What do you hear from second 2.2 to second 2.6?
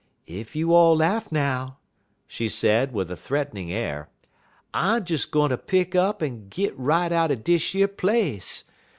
she